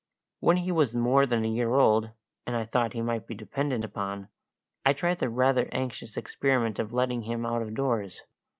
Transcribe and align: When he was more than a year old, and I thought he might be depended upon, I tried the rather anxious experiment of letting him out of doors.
When 0.39 0.57
he 0.57 0.71
was 0.71 0.95
more 0.95 1.27
than 1.27 1.45
a 1.45 1.47
year 1.47 1.75
old, 1.75 2.09
and 2.47 2.55
I 2.55 2.65
thought 2.65 2.93
he 2.93 3.03
might 3.03 3.27
be 3.27 3.35
depended 3.35 3.83
upon, 3.83 4.29
I 4.83 4.93
tried 4.93 5.19
the 5.19 5.29
rather 5.29 5.69
anxious 5.71 6.17
experiment 6.17 6.79
of 6.79 6.91
letting 6.91 7.21
him 7.21 7.45
out 7.45 7.61
of 7.61 7.75
doors. 7.75 8.23